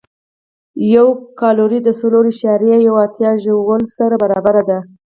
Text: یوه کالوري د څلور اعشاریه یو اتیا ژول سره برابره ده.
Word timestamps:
یوه 0.93 1.13
کالوري 1.39 1.79
د 1.83 1.89
څلور 2.01 2.23
اعشاریه 2.29 2.77
یو 2.87 2.95
اتیا 3.05 3.31
ژول 3.43 3.81
سره 3.97 4.15
برابره 4.23 4.63
ده. 4.69 4.79